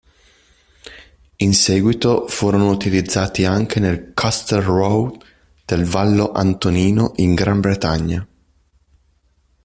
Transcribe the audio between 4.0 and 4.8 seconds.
Castel